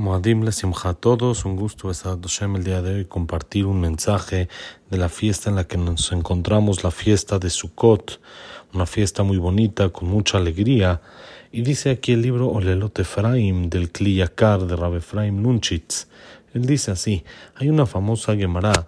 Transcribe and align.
Moadim 0.00 0.50
Simcha 0.50 0.88
a 0.88 0.94
todos, 0.94 1.44
un 1.44 1.56
gusto 1.56 1.90
estar 1.90 2.18
Hashem 2.18 2.56
el 2.56 2.64
día 2.64 2.80
de 2.80 2.94
hoy 2.94 3.04
compartir 3.04 3.66
un 3.66 3.82
mensaje 3.82 4.48
de 4.88 4.96
la 4.96 5.10
fiesta 5.10 5.50
en 5.50 5.56
la 5.56 5.64
que 5.64 5.76
nos 5.76 6.10
encontramos, 6.12 6.82
la 6.82 6.90
fiesta 6.90 7.38
de 7.38 7.50
Sukkot, 7.50 8.18
una 8.72 8.86
fiesta 8.86 9.24
muy 9.24 9.36
bonita, 9.36 9.90
con 9.90 10.08
mucha 10.08 10.38
alegría. 10.38 11.02
Y 11.52 11.60
dice 11.60 11.90
aquí 11.90 12.12
el 12.12 12.22
libro 12.22 12.48
Olelot 12.48 12.98
Efraim 12.98 13.68
del 13.68 13.90
Kliyakar 13.92 14.66
de 14.66 14.74
Rab 14.74 14.96
Efraim 14.96 15.42
Nunchitz. 15.42 16.08
Él 16.54 16.64
dice 16.64 16.92
así, 16.92 17.22
hay 17.56 17.68
una 17.68 17.84
famosa 17.84 18.34
Gemara 18.34 18.86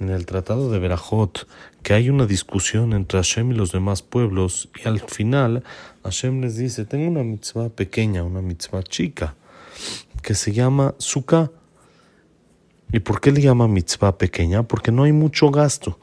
en 0.00 0.08
el 0.08 0.24
Tratado 0.24 0.70
de 0.70 0.78
Berajot 0.78 1.46
que 1.82 1.92
hay 1.92 2.08
una 2.08 2.24
discusión 2.24 2.94
entre 2.94 3.18
Hashem 3.18 3.52
y 3.52 3.54
los 3.54 3.72
demás 3.72 4.00
pueblos 4.00 4.70
y 4.82 4.88
al 4.88 5.00
final 5.00 5.64
Hashem 6.02 6.40
les 6.40 6.56
dice, 6.56 6.86
tengo 6.86 7.10
una 7.10 7.24
mitzvah 7.24 7.68
pequeña, 7.68 8.22
una 8.22 8.40
mitzvah 8.40 8.82
chica 8.82 9.34
que 10.26 10.34
se 10.34 10.52
llama 10.52 10.96
Sukkah. 10.98 11.52
¿Y 12.92 12.98
por 12.98 13.20
qué 13.20 13.30
le 13.30 13.40
llama 13.40 13.68
mitzvah 13.68 14.18
pequeña? 14.18 14.64
Porque 14.64 14.90
no 14.90 15.04
hay 15.04 15.12
mucho 15.12 15.52
gasto. 15.52 16.00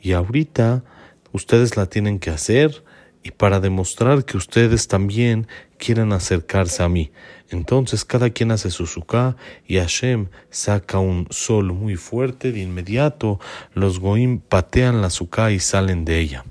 Y 0.00 0.12
ahorita 0.12 0.84
ustedes 1.32 1.76
la 1.76 1.84
tienen 1.84 2.18
que 2.18 2.30
hacer 2.30 2.82
y 3.22 3.30
para 3.30 3.60
demostrar 3.60 4.24
que 4.24 4.38
ustedes 4.38 4.88
también 4.88 5.48
quieren 5.76 6.14
acercarse 6.14 6.82
a 6.82 6.88
mí. 6.88 7.10
Entonces 7.50 8.06
cada 8.06 8.30
quien 8.30 8.52
hace 8.52 8.70
su 8.70 8.86
sukkah 8.86 9.36
y 9.66 9.76
Hashem 9.76 10.28
saca 10.48 10.98
un 10.98 11.26
sol 11.28 11.74
muy 11.74 11.96
fuerte 11.96 12.52
de 12.52 12.60
inmediato, 12.60 13.38
los 13.74 14.00
goim 14.00 14.40
patean 14.40 15.02
la 15.02 15.10
sukkah 15.10 15.50
y 15.50 15.60
salen 15.60 16.06
de 16.06 16.20
ella. 16.20 16.46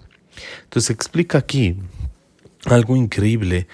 Entonces 0.65 0.91
explica 0.91 1.39
aquí 1.39 1.77
algo 2.65 2.95
increíble 2.95 3.65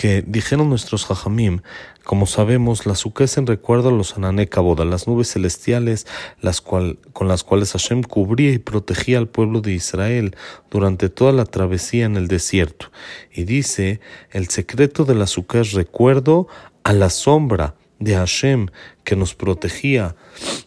que 0.00 0.24
dijeron 0.26 0.70
nuestros 0.70 1.04
jajamim, 1.04 1.60
como 2.04 2.24
sabemos, 2.24 2.86
la 2.86 2.94
azúcar 2.94 3.26
es 3.26 3.36
en 3.36 3.46
recuerdo 3.46 3.90
a 3.90 3.92
los 3.92 4.16
Ananécaboda, 4.16 4.86
las 4.86 5.06
nubes 5.06 5.30
celestiales 5.30 6.06
las 6.40 6.62
cual, 6.62 6.98
con 7.12 7.28
las 7.28 7.44
cuales 7.44 7.72
Hashem 7.72 8.02
cubría 8.02 8.50
y 8.50 8.58
protegía 8.58 9.18
al 9.18 9.28
pueblo 9.28 9.60
de 9.60 9.74
Israel 9.74 10.34
durante 10.70 11.10
toda 11.10 11.32
la 11.32 11.44
travesía 11.44 12.06
en 12.06 12.16
el 12.16 12.28
desierto. 12.28 12.90
Y 13.30 13.44
dice, 13.44 14.00
el 14.30 14.48
secreto 14.48 15.04
del 15.04 15.20
azúcar 15.20 15.60
es 15.60 15.72
recuerdo 15.72 16.48
a 16.82 16.94
la 16.94 17.10
sombra 17.10 17.74
de 17.98 18.14
Hashem 18.14 18.68
que 19.04 19.16
nos 19.16 19.34
protegía 19.34 20.16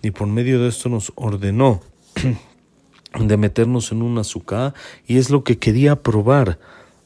y 0.03 0.11
por 0.11 0.27
medio 0.27 0.61
de 0.61 0.69
esto 0.69 0.89
nos 0.89 1.11
ordenó 1.15 1.81
de 3.19 3.37
meternos 3.37 3.91
en 3.91 4.03
un 4.03 4.15
azúcar 4.19 4.75
y 5.07 5.17
es 5.17 5.31
lo 5.31 5.43
que 5.43 5.57
quería 5.57 6.03
probar 6.03 6.59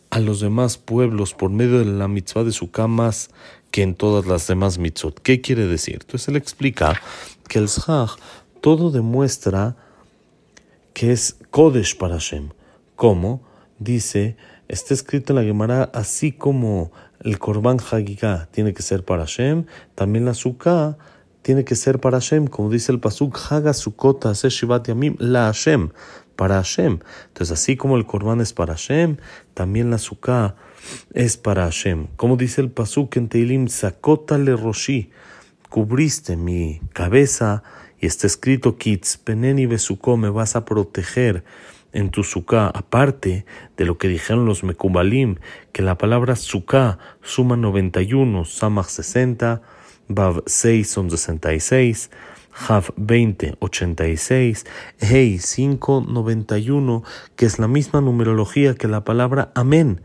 a 0.09 0.19
los 0.19 0.39
demás 0.39 0.77
pueblos 0.77 1.33
por 1.33 1.49
medio 1.49 1.79
de 1.79 1.85
la 1.85 2.07
mitzvah 2.07 2.43
de 2.43 2.51
su 2.51 2.69
más 2.87 3.29
que 3.71 3.83
en 3.83 3.95
todas 3.95 4.25
las 4.25 4.47
demás 4.47 4.77
mitzvot. 4.77 5.19
¿Qué 5.21 5.41
quiere 5.41 5.67
decir? 5.67 5.99
Entonces 6.01 6.27
él 6.29 6.35
explica 6.35 7.01
que 7.47 7.59
el 7.59 7.69
Zhag 7.69 8.09
todo 8.61 8.91
demuestra 8.91 9.75
que 10.93 11.11
es 11.11 11.37
Kodesh 11.51 11.97
para 11.97 12.15
Hashem. 12.15 12.49
¿Cómo? 12.95 13.41
Dice, 13.79 14.37
está 14.67 14.93
escrito 14.93 15.33
en 15.33 15.37
la 15.37 15.43
Gemara, 15.43 15.91
así 15.93 16.31
como 16.31 16.91
el 17.19 17.37
Korban 17.37 17.77
Hagigah 17.79 18.47
tiene 18.51 18.73
que 18.73 18.81
ser 18.81 19.03
para 19.03 19.25
Hashem, 19.25 19.65
también 19.95 20.25
la 20.25 20.33
Sukkah 20.33 20.97
tiene 21.41 21.63
que 21.63 21.75
ser 21.75 21.99
para 21.99 22.19
Hashem, 22.19 22.47
como 22.47 22.69
dice 22.69 22.91
el 22.91 22.99
Pasuk, 22.99 23.37
Haga 23.49 23.73
Sukkot 23.73 24.25
Shivat 24.33 24.87
Yamim 24.87 25.15
la 25.19 25.45
Hashem 25.45 25.91
para 26.37 26.55
Hashem. 26.55 26.99
Entonces, 27.27 27.51
así 27.51 27.75
como 27.75 27.97
el 27.97 28.05
Corban 28.05 28.39
es 28.39 28.53
para 28.53 28.75
Hashem, 28.75 29.17
también 29.53 29.89
la 29.89 29.97
Sukkah 29.97 30.55
es 31.13 31.35
para 31.35 31.63
Hashem. 31.63 32.07
Como 32.15 32.37
dice 32.37 32.61
el 32.61 32.71
Pasuk 32.71 33.17
en 33.17 33.27
Teilim, 33.27 33.67
Sakota 33.67 34.37
le 34.37 34.55
Roshi, 34.55 35.09
cubriste 35.69 36.37
mi 36.37 36.79
cabeza, 36.93 37.63
y 37.99 38.05
está 38.05 38.27
escrito, 38.27 38.77
Kitz, 38.77 39.17
Peneni 39.17 39.65
Besuko, 39.65 40.17
me 40.17 40.29
vas 40.29 40.55
a 40.55 40.65
proteger 40.65 41.43
en 41.93 42.11
tu 42.11 42.23
Sukkah, 42.23 42.67
aparte 42.67 43.45
de 43.75 43.85
lo 43.85 43.97
que 43.97 44.07
dijeron 44.07 44.45
los 44.45 44.63
Mekubalim, 44.63 45.37
que 45.71 45.81
la 45.81 45.97
palabra 45.97 46.35
Sukkah 46.35 46.99
suma 47.23 47.57
91, 47.57 48.45
Samach 48.45 48.87
60, 48.87 49.61
Bav 50.09 50.43
6 50.45 50.89
son 50.89 51.09
66, 51.09 52.11
Hav 52.57 52.93
2086, 52.97 54.65
Hey 54.99 55.39
591, 55.39 57.03
que 57.35 57.45
es 57.45 57.59
la 57.59 57.67
misma 57.67 58.01
numerología 58.01 58.73
que 58.73 58.87
la 58.87 59.03
palabra 59.03 59.51
Amén, 59.53 60.01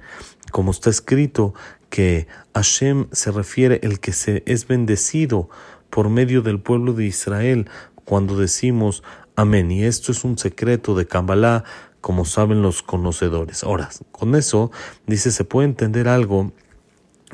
como 0.50 0.70
está 0.70 0.90
escrito 0.90 1.54
que 1.88 2.26
Hashem 2.54 3.06
se 3.10 3.30
refiere 3.30 3.80
el 3.82 4.00
que 4.00 4.12
se 4.12 4.42
es 4.46 4.66
bendecido 4.66 5.48
por 5.88 6.10
medio 6.10 6.42
del 6.42 6.60
pueblo 6.60 6.92
de 6.92 7.06
Israel 7.06 7.70
cuando 8.04 8.36
decimos 8.36 9.02
Amén. 9.34 9.70
Y 9.70 9.84
esto 9.84 10.12
es 10.12 10.22
un 10.24 10.36
secreto 10.36 10.94
de 10.94 11.06
Kabbalah, 11.06 11.64
como 12.02 12.26
saben 12.26 12.60
los 12.60 12.82
conocedores. 12.82 13.64
Ahora, 13.64 13.88
con 14.10 14.34
eso 14.34 14.70
dice 15.06 15.30
se 15.30 15.44
puede 15.44 15.69
entender 15.69 16.06
algo 16.06 16.52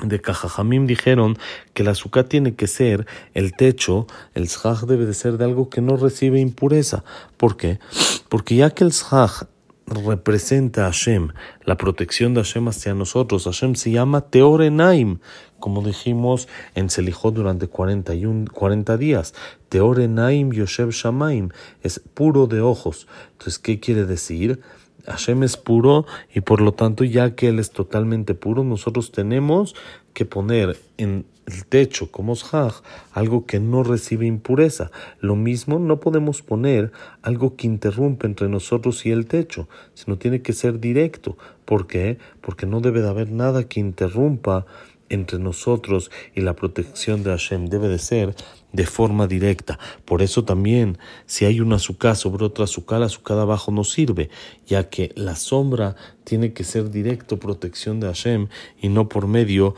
de 0.02 0.20
Cajajamim 0.20 0.86
dijeron 0.86 1.38
que 1.74 1.84
la 1.84 1.92
azúcar 1.92 2.24
tiene 2.24 2.54
que 2.54 2.66
ser 2.66 3.06
el 3.34 3.52
techo, 3.52 4.06
el 4.34 4.46
shaj 4.46 4.84
debe 4.86 5.06
de 5.06 5.14
ser 5.14 5.38
de 5.38 5.44
algo 5.44 5.70
que 5.70 5.80
no 5.80 5.96
recibe 5.96 6.40
impureza. 6.40 7.04
¿Por 7.36 7.56
qué? 7.56 7.78
Porque 8.28 8.56
ya 8.56 8.70
que 8.70 8.84
el 8.84 8.90
shaj 8.90 9.44
representa 9.86 10.82
a 10.82 10.92
Hashem, 10.92 11.28
la 11.64 11.76
protección 11.76 12.34
de 12.34 12.42
Hashem 12.42 12.68
hacia 12.68 12.94
nosotros, 12.94 13.44
Hashem 13.44 13.74
se 13.74 13.90
llama 13.90 14.20
Teorenaim, 14.20 15.18
como 15.58 15.82
dijimos 15.82 16.48
en 16.74 16.90
Selijot 16.90 17.34
durante 17.34 17.68
41, 17.68 18.50
40 18.52 18.96
días. 18.96 19.34
Teorenaim 19.68 20.52
Yoshev 20.52 20.90
Shamaim 20.90 21.50
es 21.82 22.00
puro 22.14 22.46
de 22.46 22.60
ojos. 22.60 23.08
Entonces, 23.32 23.58
¿qué 23.58 23.80
quiere 23.80 24.04
decir? 24.04 24.60
Hashem 25.08 25.42
es 25.42 25.56
puro 25.56 26.06
y 26.34 26.42
por 26.42 26.60
lo 26.60 26.72
tanto, 26.72 27.04
ya 27.04 27.34
que 27.34 27.48
Él 27.48 27.58
es 27.58 27.70
totalmente 27.70 28.34
puro, 28.34 28.64
nosotros 28.64 29.10
tenemos 29.10 29.74
que 30.12 30.24
poner 30.24 30.78
en 30.96 31.24
el 31.46 31.64
techo 31.64 32.10
como 32.10 32.34
shaj 32.34 32.82
algo 33.12 33.46
que 33.46 33.58
no 33.58 33.82
recibe 33.82 34.26
impureza. 34.26 34.90
Lo 35.20 35.34
mismo 35.34 35.78
no 35.78 35.98
podemos 36.00 36.42
poner 36.42 36.92
algo 37.22 37.56
que 37.56 37.66
interrumpe 37.66 38.26
entre 38.26 38.48
nosotros 38.48 39.06
y 39.06 39.10
el 39.10 39.26
techo, 39.26 39.68
sino 39.94 40.18
tiene 40.18 40.42
que 40.42 40.52
ser 40.52 40.78
directo. 40.78 41.38
¿Por 41.64 41.86
qué? 41.86 42.18
Porque 42.40 42.66
no 42.66 42.80
debe 42.80 43.00
de 43.00 43.08
haber 43.08 43.30
nada 43.30 43.64
que 43.64 43.80
interrumpa 43.80 44.66
entre 45.08 45.38
nosotros 45.38 46.10
y 46.34 46.40
la 46.40 46.54
protección 46.54 47.22
de 47.22 47.30
Hashem 47.30 47.66
debe 47.66 47.88
de 47.88 47.98
ser 47.98 48.34
de 48.72 48.84
forma 48.84 49.26
directa. 49.26 49.78
Por 50.04 50.20
eso 50.20 50.44
también, 50.44 50.98
si 51.26 51.46
hay 51.46 51.60
una 51.60 51.76
azúcar 51.76 52.16
sobre 52.16 52.44
otra 52.44 52.64
azúcar, 52.64 53.00
la 53.00 53.06
azúcar 53.06 53.38
abajo 53.38 53.72
no 53.72 53.82
sirve, 53.82 54.28
ya 54.66 54.90
que 54.90 55.12
la 55.16 55.36
sombra 55.36 55.96
tiene 56.24 56.52
que 56.52 56.64
ser 56.64 56.90
directo 56.90 57.38
protección 57.38 57.98
de 58.00 58.08
Hashem 58.08 58.48
y 58.82 58.90
no 58.90 59.08
por 59.08 59.26
medio 59.26 59.74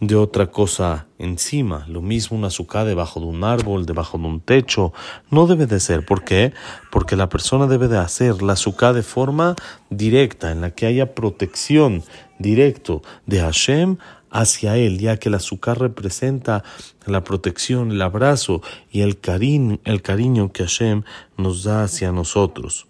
de 0.00 0.16
otra 0.16 0.50
cosa 0.50 1.06
encima. 1.18 1.86
Lo 1.88 2.02
mismo 2.02 2.36
una 2.36 2.48
azúcar 2.48 2.86
debajo 2.86 3.20
de 3.20 3.26
un 3.26 3.44
árbol, 3.44 3.86
debajo 3.86 4.18
de 4.18 4.26
un 4.26 4.40
techo, 4.40 4.92
no 5.30 5.46
debe 5.46 5.66
de 5.66 5.80
ser. 5.80 6.04
¿Por 6.04 6.22
qué? 6.24 6.52
Porque 6.92 7.16
la 7.16 7.30
persona 7.30 7.66
debe 7.66 7.88
de 7.88 7.96
hacer 7.96 8.42
la 8.42 8.52
azúcar 8.52 8.94
de 8.94 9.02
forma 9.02 9.56
directa, 9.88 10.52
en 10.52 10.60
la 10.60 10.72
que 10.72 10.84
haya 10.84 11.14
protección 11.14 12.02
directo 12.38 13.02
de 13.26 13.40
Hashem 13.40 13.96
hacia 14.34 14.76
él, 14.76 14.98
ya 14.98 15.16
que 15.16 15.28
el 15.28 15.36
azúcar 15.36 15.78
representa 15.78 16.64
la 17.06 17.22
protección, 17.22 17.92
el 17.92 18.02
abrazo 18.02 18.60
y 18.90 19.00
el 19.02 19.20
cariño, 19.20 19.78
el 19.84 20.02
cariño 20.02 20.52
que 20.52 20.64
Hashem 20.64 21.04
nos 21.38 21.62
da 21.62 21.84
hacia 21.84 22.10
nosotros. 22.10 22.88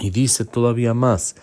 Y 0.00 0.10
dice 0.10 0.46
todavía 0.46 0.94
más, 0.94 1.36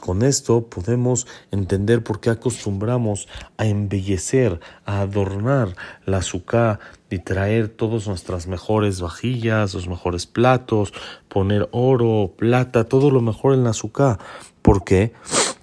con 0.00 0.22
esto 0.22 0.66
podemos 0.66 1.26
entender 1.50 2.02
por 2.02 2.20
qué 2.20 2.30
acostumbramos 2.30 3.28
a 3.56 3.66
embellecer, 3.66 4.60
a 4.84 5.00
adornar 5.00 5.74
la 6.04 6.18
azúcar 6.18 6.80
y 7.08 7.20
traer 7.20 7.68
todas 7.68 8.06
nuestras 8.06 8.46
mejores 8.46 9.00
vajillas, 9.00 9.74
los 9.74 9.88
mejores 9.88 10.26
platos, 10.26 10.92
poner 11.28 11.68
oro, 11.72 12.34
plata, 12.36 12.84
todo 12.84 13.10
lo 13.10 13.20
mejor 13.20 13.54
en 13.54 13.64
la 13.64 13.70
azúcar. 13.70 14.18
¿Por 14.62 14.84
qué? 14.84 15.12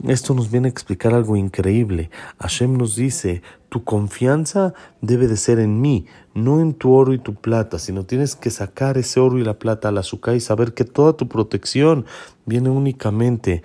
Esto 0.08 0.34
nos 0.34 0.52
viene 0.52 0.68
a 0.68 0.72
explicar 0.72 1.14
algo 1.14 1.36
increíble. 1.36 2.10
Hashem 2.40 2.78
nos 2.78 2.96
dice, 2.96 3.42
tu 3.70 3.84
confianza 3.84 4.74
debe 5.02 5.28
de 5.28 5.38
ser 5.38 5.60
en 5.60 5.82
mí, 5.82 6.06
no 6.34 6.62
en 6.62 6.74
tu 6.74 6.94
oro 6.94 7.14
y 7.14 7.20
tu 7.20 7.36
plata, 7.36 7.80
sino 7.80 8.06
tienes 8.06 8.36
que 8.36 8.50
sacar 8.50 8.98
ese 8.98 9.20
oro 9.20 9.38
y 9.40 9.44
la 9.44 9.60
plata 9.60 9.90
al 9.90 9.98
azúcar 9.98 10.36
y 10.36 10.40
saber 10.40 10.74
que 10.74 10.86
toda 10.86 11.14
tu 11.14 11.28
protección 11.28 12.06
viene 12.46 12.70
únicamente 12.70 13.64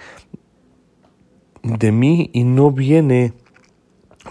de 1.63 1.93
mí 1.93 2.31
y 2.33 2.45
no 2.45 2.71
viene 2.71 3.33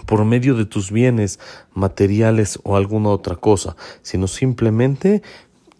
por 0.06 0.24
medio 0.24 0.54
de 0.54 0.66
tus 0.66 0.90
bienes 0.90 1.38
materiales 1.72 2.58
o 2.64 2.76
alguna 2.76 3.10
otra 3.10 3.36
cosa, 3.36 3.76
sino 4.02 4.26
simplemente 4.26 5.22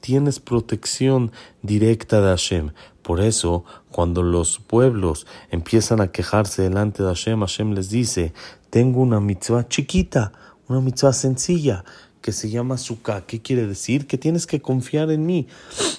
tienes 0.04 0.38
protección 0.38 1.32
directa 1.62 2.20
de 2.20 2.28
Hashem. 2.28 2.72
Por 3.00 3.22
eso, 3.22 3.64
cuando 3.90 4.22
los 4.22 4.58
pueblos 4.58 5.26
empiezan 5.50 6.02
a 6.02 6.12
quejarse 6.12 6.60
delante 6.60 7.02
de 7.02 7.08
Hashem, 7.08 7.40
Hashem 7.40 7.72
les 7.72 7.88
dice, 7.88 8.34
tengo 8.68 9.00
una 9.00 9.18
mitzvah 9.18 9.66
chiquita, 9.66 10.32
una 10.68 10.82
mitzvah 10.82 11.14
sencilla, 11.14 11.86
que 12.20 12.32
se 12.32 12.50
llama 12.50 12.76
Sukkah. 12.76 13.24
¿Qué 13.24 13.40
quiere 13.40 13.66
decir? 13.66 14.06
Que 14.06 14.18
tienes 14.18 14.46
que 14.46 14.60
confiar 14.60 15.10
en 15.10 15.24
mí, 15.24 15.46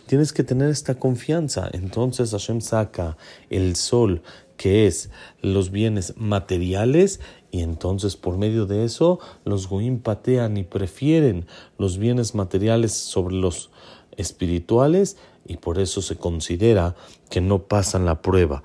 tienes 0.06 0.34
que 0.34 0.44
tener 0.44 0.70
esta 0.70 1.00
confianza. 1.00 1.68
Entonces 1.74 2.30
Hashem 2.30 2.62
saca 2.62 3.18
el 3.50 3.76
sol, 3.76 4.22
que 4.56 4.86
es 4.86 5.10
los 5.42 5.72
bienes 5.72 6.14
materiales, 6.16 7.22
y 7.50 7.62
entonces 7.62 8.18
por 8.18 8.38
medio 8.38 8.66
de 8.66 8.86
eso 8.86 9.20
los 9.46 9.68
goim 9.68 10.00
patean 10.00 10.58
y 10.58 10.64
prefieren 10.64 11.46
los 11.78 11.98
bienes 11.98 12.36
materiales 12.36 12.92
sobre 12.94 13.36
los 13.36 13.72
espirituales 14.18 15.18
y 15.46 15.58
por 15.58 15.80
eso 15.80 16.02
se 16.02 16.16
considera 16.16 16.96
que 17.30 17.42
no 17.42 17.64
pasan 17.64 18.06
la 18.06 18.22
prueba. 18.22 18.64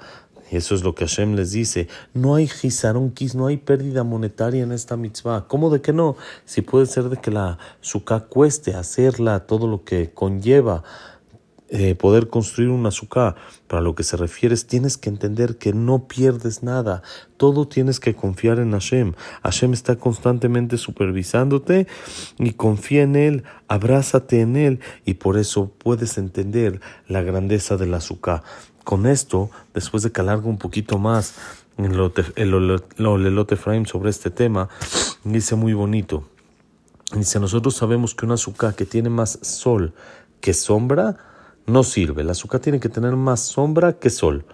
Eso 0.50 0.74
es 0.74 0.82
lo 0.82 0.96
que 0.96 1.06
Hashem 1.06 1.34
les 1.34 1.52
dice. 1.52 1.86
No 2.12 2.34
hay 2.34 2.48
gizaronkis, 2.48 3.36
no 3.36 3.46
hay 3.46 3.56
pérdida 3.56 4.02
monetaria 4.02 4.64
en 4.64 4.72
esta 4.72 4.96
mitzvah. 4.96 5.46
¿Cómo 5.46 5.70
de 5.70 5.80
que 5.80 5.92
no? 5.92 6.16
Si 6.44 6.60
puede 6.60 6.86
ser 6.86 7.08
de 7.08 7.18
que 7.18 7.30
la 7.30 7.58
sukkah 7.80 8.26
cueste 8.26 8.74
hacerla, 8.74 9.46
todo 9.46 9.68
lo 9.68 9.84
que 9.84 10.10
conlleva 10.12 10.82
eh, 11.72 11.94
poder 11.94 12.28
construir 12.28 12.68
una 12.68 12.90
sukkah. 12.90 13.36
Para 13.68 13.80
lo 13.80 13.94
que 13.94 14.02
se 14.02 14.16
refiere, 14.16 14.56
tienes 14.56 14.98
que 14.98 15.08
entender 15.08 15.56
que 15.56 15.72
no 15.72 16.08
pierdes 16.08 16.64
nada. 16.64 17.02
Todo 17.36 17.68
tienes 17.68 18.00
que 18.00 18.16
confiar 18.16 18.58
en 18.58 18.72
Hashem. 18.72 19.14
Hashem 19.44 19.72
está 19.72 19.94
constantemente 19.94 20.78
supervisándote 20.78 21.86
y 22.38 22.54
confía 22.54 23.02
en 23.02 23.14
Él, 23.14 23.44
abrázate 23.68 24.40
en 24.40 24.56
Él 24.56 24.80
y 25.04 25.14
por 25.14 25.38
eso 25.38 25.70
puedes 25.78 26.18
entender 26.18 26.80
la 27.06 27.22
grandeza 27.22 27.76
de 27.76 27.86
la 27.86 28.00
sukkah. 28.00 28.42
Con 28.82 29.06
esto, 29.06 29.50
después 29.72 30.02
de 30.02 30.10
que 30.10 30.20
alargo 30.22 30.50
un 30.50 30.58
poquito 30.58 30.98
más 30.98 31.34
el, 31.78 33.22
Lelote 33.22 33.54
Frame 33.54 33.86
sobre 33.86 34.10
este 34.10 34.30
tema, 34.30 34.68
dice 35.22 35.54
muy 35.54 35.72
bonito. 35.72 36.24
Dice, 37.14 37.38
nosotros 37.38 37.76
sabemos 37.76 38.14
que 38.16 38.26
una 38.26 38.34
azúcar 38.34 38.74
que 38.74 38.86
tiene 38.86 39.08
más 39.08 39.38
sol 39.42 39.94
que 40.40 40.52
sombra 40.54 41.29
no 41.66 41.82
sirve. 41.82 42.24
La 42.24 42.32
azúcar 42.32 42.60
tiene 42.60 42.80
que 42.80 42.88
tener 42.88 43.16
más 43.16 43.40
sombra 43.40 43.94
que 43.94 44.10
sol. 44.10 44.44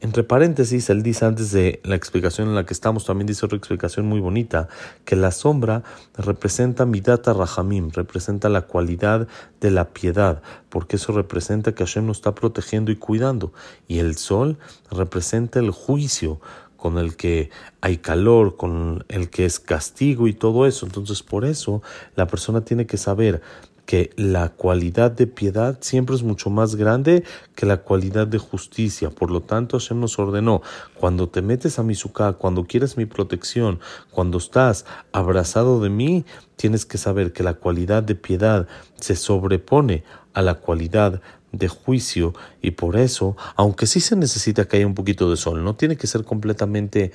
Entre 0.00 0.22
paréntesis, 0.22 0.90
él 0.90 1.02
dice 1.02 1.24
antes 1.24 1.50
de 1.52 1.80
la 1.82 1.94
explicación 1.94 2.48
en 2.48 2.54
la 2.54 2.66
que 2.66 2.74
estamos, 2.74 3.06
también 3.06 3.26
dice 3.26 3.46
otra 3.46 3.56
explicación 3.56 4.06
muy 4.06 4.20
bonita, 4.20 4.68
que 5.06 5.16
la 5.16 5.30
sombra 5.30 5.82
representa 6.18 6.84
midata 6.84 7.32
rahamim, 7.32 7.90
representa 7.90 8.50
la 8.50 8.62
cualidad 8.62 9.28
de 9.60 9.70
la 9.70 9.94
piedad, 9.94 10.42
porque 10.68 10.96
eso 10.96 11.12
representa 11.12 11.74
que 11.74 11.86
Hashem 11.86 12.06
nos 12.06 12.18
está 12.18 12.34
protegiendo 12.34 12.92
y 12.92 12.96
cuidando. 12.96 13.54
Y 13.88 14.00
el 14.00 14.16
sol 14.16 14.58
representa 14.90 15.58
el 15.58 15.70
juicio, 15.70 16.38
con 16.76 16.98
el 16.98 17.16
que 17.16 17.48
hay 17.80 17.96
calor, 17.96 18.58
con 18.58 19.06
el 19.08 19.30
que 19.30 19.46
es 19.46 19.58
castigo 19.58 20.28
y 20.28 20.34
todo 20.34 20.66
eso. 20.66 20.84
Entonces, 20.84 21.22
por 21.22 21.46
eso 21.46 21.80
la 22.14 22.26
persona 22.26 22.62
tiene 22.62 22.84
que 22.84 22.98
saber 22.98 23.40
que 23.86 24.10
la 24.16 24.48
cualidad 24.48 25.10
de 25.10 25.26
piedad 25.26 25.78
siempre 25.80 26.16
es 26.16 26.22
mucho 26.22 26.50
más 26.50 26.76
grande 26.76 27.24
que 27.54 27.66
la 27.66 27.78
cualidad 27.78 28.26
de 28.26 28.38
justicia. 28.38 29.10
Por 29.10 29.30
lo 29.30 29.42
tanto, 29.42 29.78
Hashem 29.78 30.00
nos 30.00 30.18
ordenó, 30.18 30.62
cuando 30.94 31.28
te 31.28 31.42
metes 31.42 31.78
a 31.78 31.82
mi 31.82 31.94
sukkah, 31.94 32.34
cuando 32.34 32.64
quieres 32.64 32.96
mi 32.96 33.06
protección, 33.06 33.80
cuando 34.10 34.38
estás 34.38 34.86
abrazado 35.12 35.80
de 35.80 35.90
mí, 35.90 36.24
tienes 36.56 36.86
que 36.86 36.98
saber 36.98 37.32
que 37.32 37.42
la 37.42 37.54
cualidad 37.54 38.02
de 38.02 38.14
piedad 38.14 38.66
se 38.96 39.16
sobrepone 39.16 40.04
a 40.32 40.42
la 40.42 40.54
cualidad 40.54 41.20
de 41.58 41.68
juicio 41.68 42.34
y 42.60 42.72
por 42.72 42.96
eso, 42.96 43.36
aunque 43.56 43.86
sí 43.86 44.00
se 44.00 44.16
necesita 44.16 44.66
que 44.66 44.78
haya 44.78 44.86
un 44.86 44.94
poquito 44.94 45.30
de 45.30 45.36
sol, 45.36 45.62
no 45.62 45.76
tiene 45.76 45.96
que 45.96 46.06
ser 46.06 46.24
completamente 46.24 47.12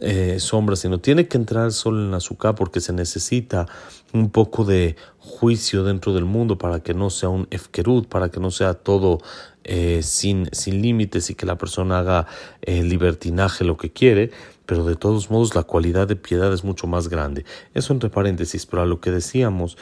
eh, 0.00 0.36
sombra, 0.40 0.76
sino 0.76 1.00
tiene 1.00 1.28
que 1.28 1.36
entrar 1.36 1.72
sol 1.72 1.98
en 1.98 2.10
la 2.10 2.16
azúcar 2.18 2.54
porque 2.54 2.80
se 2.80 2.92
necesita 2.92 3.66
un 4.12 4.30
poco 4.30 4.64
de 4.64 4.96
juicio 5.18 5.84
dentro 5.84 6.14
del 6.14 6.24
mundo 6.24 6.56
para 6.56 6.80
que 6.80 6.94
no 6.94 7.10
sea 7.10 7.28
un 7.28 7.46
efkerut, 7.50 8.08
para 8.08 8.30
que 8.30 8.40
no 8.40 8.50
sea 8.50 8.74
todo 8.74 9.20
eh, 9.64 10.00
sin, 10.02 10.48
sin 10.52 10.82
límites 10.82 11.30
y 11.30 11.34
que 11.34 11.46
la 11.46 11.58
persona 11.58 11.98
haga 11.98 12.26
eh, 12.62 12.82
libertinaje 12.82 13.64
lo 13.64 13.76
que 13.76 13.90
quiere, 13.90 14.30
pero 14.66 14.84
de 14.84 14.96
todos 14.96 15.30
modos 15.30 15.54
la 15.54 15.62
cualidad 15.62 16.06
de 16.06 16.16
piedad 16.16 16.52
es 16.52 16.64
mucho 16.64 16.86
más 16.86 17.08
grande. 17.08 17.44
Eso 17.74 17.92
entre 17.92 18.10
paréntesis, 18.10 18.66
pero 18.66 18.82
a 18.82 18.86
lo 18.86 19.00
que 19.00 19.10
decíamos, 19.10 19.76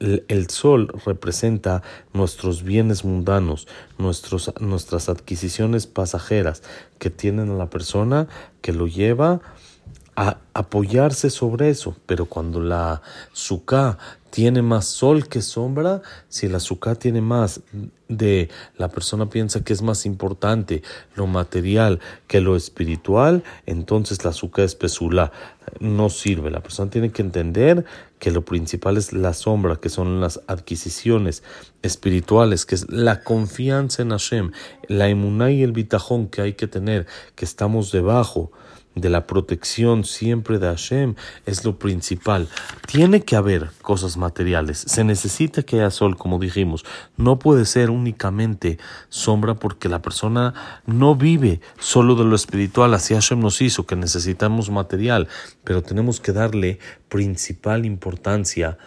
el 0.00 0.50
sol 0.50 0.92
representa 1.04 1.82
nuestros 2.12 2.62
bienes 2.62 3.04
mundanos, 3.04 3.68
nuestros, 3.98 4.52
nuestras 4.60 5.08
adquisiciones 5.08 5.86
pasajeras 5.86 6.62
que 6.98 7.10
tienen 7.10 7.50
a 7.50 7.54
la 7.54 7.70
persona 7.70 8.28
que 8.60 8.72
lo 8.72 8.86
lleva 8.86 9.40
a 10.16 10.38
apoyarse 10.54 11.30
sobre 11.30 11.70
eso. 11.70 11.94
Pero 12.06 12.26
cuando 12.26 12.60
la 12.60 13.02
suká 13.32 13.98
tiene 14.30 14.60
más 14.60 14.86
sol 14.86 15.28
que 15.28 15.40
sombra, 15.40 16.02
si 16.28 16.48
la 16.48 16.58
azúcar 16.58 16.96
tiene 16.96 17.20
más 17.20 17.60
de 18.08 18.50
la 18.76 18.88
persona 18.88 19.30
piensa 19.30 19.64
que 19.64 19.72
es 19.72 19.80
más 19.80 20.04
importante 20.04 20.82
lo 21.14 21.26
material 21.26 22.00
que 22.26 22.40
lo 22.40 22.56
espiritual, 22.56 23.44
entonces 23.64 24.24
la 24.24 24.30
azúcar 24.30 24.64
es 24.64 24.74
pesula, 24.74 25.32
no 25.80 26.10
sirve. 26.10 26.50
La 26.50 26.62
persona 26.62 26.90
tiene 26.90 27.12
que 27.12 27.22
entender 27.22 27.84
que 28.18 28.30
lo 28.30 28.44
principal 28.44 28.96
es 28.96 29.12
la 29.12 29.32
sombra, 29.32 29.76
que 29.76 29.88
son 29.88 30.20
las 30.20 30.40
adquisiciones 30.46 31.42
espirituales, 31.82 32.66
que 32.66 32.74
es 32.74 32.90
la 32.90 33.22
confianza 33.22 34.02
en 34.02 34.10
Hashem, 34.10 34.52
la 34.88 35.08
emuná 35.08 35.50
y 35.50 35.62
el 35.62 35.72
bitajón 35.72 36.28
que 36.28 36.42
hay 36.42 36.52
que 36.54 36.66
tener, 36.66 37.06
que 37.34 37.44
estamos 37.44 37.90
debajo 37.90 38.52
de 38.96 39.10
la 39.10 39.26
protección 39.26 40.04
siempre 40.04 40.58
de 40.58 40.66
Hashem 40.66 41.14
es 41.44 41.64
lo 41.64 41.78
principal. 41.78 42.48
Tiene 42.86 43.22
que 43.22 43.36
haber 43.36 43.70
cosas 43.82 44.16
materiales. 44.16 44.78
Se 44.78 45.04
necesita 45.04 45.62
que 45.62 45.76
haya 45.76 45.90
sol, 45.90 46.16
como 46.16 46.38
dijimos. 46.38 46.84
No 47.16 47.38
puede 47.38 47.66
ser 47.66 47.90
únicamente 47.90 48.78
sombra 49.10 49.54
porque 49.54 49.88
la 49.88 50.02
persona 50.02 50.54
no 50.86 51.14
vive 51.14 51.60
solo 51.78 52.14
de 52.16 52.24
lo 52.24 52.34
espiritual. 52.34 52.94
Así 52.94 53.14
Hashem 53.14 53.38
nos 53.38 53.60
hizo, 53.60 53.86
que 53.86 53.96
necesitamos 53.96 54.70
material, 54.70 55.28
pero 55.62 55.82
tenemos 55.82 56.18
que 56.18 56.32
darle 56.32 56.78
principal 57.08 57.84
importancia 57.84 58.78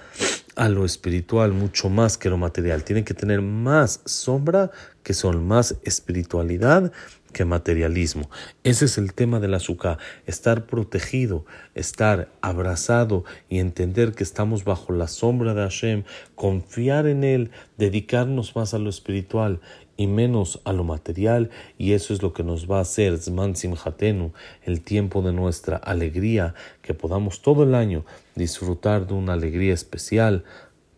a 0.55 0.67
lo 0.67 0.83
espiritual 0.83 1.53
mucho 1.53 1.89
más 1.89 2.17
que 2.17 2.29
lo 2.29 2.37
material. 2.37 2.83
Tiene 2.83 3.03
que 3.03 3.13
tener 3.13 3.41
más 3.41 4.01
sombra 4.05 4.71
que 5.03 5.13
son 5.13 5.47
más 5.47 5.77
espiritualidad 5.83 6.91
que 7.31 7.45
materialismo. 7.45 8.29
Ese 8.63 8.85
es 8.85 8.97
el 8.97 9.13
tema 9.13 9.39
del 9.39 9.53
azúcar, 9.53 9.97
estar 10.25 10.65
protegido, 10.65 11.45
estar 11.75 12.29
abrazado 12.41 13.23
y 13.49 13.59
entender 13.59 14.13
que 14.13 14.23
estamos 14.23 14.63
bajo 14.63 14.93
la 14.93 15.07
sombra 15.07 15.53
de 15.53 15.61
Hashem, 15.61 16.03
confiar 16.35 17.07
en 17.07 17.23
Él, 17.23 17.51
dedicarnos 17.77 18.55
más 18.55 18.73
a 18.73 18.79
lo 18.79 18.89
espiritual 18.89 19.59
y 19.97 20.07
menos 20.07 20.61
a 20.63 20.71
lo 20.71 20.85
material, 20.85 21.49
y 21.77 21.91
eso 21.91 22.13
es 22.13 22.21
lo 22.21 22.31
que 22.31 22.43
nos 22.43 22.71
va 22.71 22.77
a 22.77 22.83
hacer 22.83 23.17
Zman 23.17 23.55
Simhatenu, 23.55 24.31
el 24.63 24.81
tiempo 24.81 25.21
de 25.21 25.33
nuestra 25.33 25.75
alegría, 25.75 26.55
que 26.81 26.93
podamos 26.93 27.41
todo 27.41 27.63
el 27.63 27.75
año 27.75 28.05
disfrutar 28.35 29.07
de 29.07 29.13
una 29.13 29.33
alegría 29.33 29.73
especial 29.73 30.45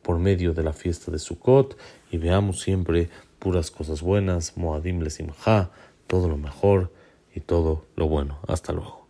por 0.03 0.19
medio 0.19 0.53
de 0.53 0.63
la 0.63 0.73
fiesta 0.73 1.11
de 1.11 1.17
Sukkot 1.19 1.77
y 2.11 2.17
veamos 2.17 2.61
siempre 2.61 3.09
puras 3.39 3.71
cosas 3.71 4.01
buenas, 4.01 4.55
Moadim 4.55 5.01
Lesimha 5.01 5.33
todo 6.11 6.27
lo 6.27 6.35
mejor 6.35 6.91
y 7.33 7.39
todo 7.39 7.85
lo 7.95 8.09
bueno. 8.09 8.39
Hasta 8.45 8.73
luego. 8.73 9.00